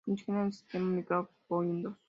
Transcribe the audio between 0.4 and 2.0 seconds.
en el sistema Microsoft Windows.